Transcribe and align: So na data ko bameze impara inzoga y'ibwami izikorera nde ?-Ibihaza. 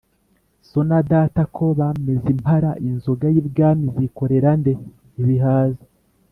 So 0.69 0.79
na 0.89 0.99
data 1.11 1.41
ko 1.55 1.65
bameze 1.79 2.27
impara 2.35 2.71
inzoga 2.87 3.25
y'ibwami 3.33 3.83
izikorera 3.91 4.49
nde 4.59 4.73
?-Ibihaza. 4.79 5.83